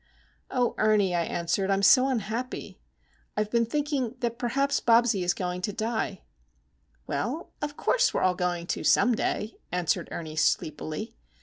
[0.49, 1.69] "Oh, Ernie," I answered.
[1.69, 2.79] "I'm so unhappy!
[3.37, 6.23] I've been thinking that perhaps Bobsie is going to die."
[7.05, 11.13] "Well, of course we're all going to some day," answered Ernie, sleepily.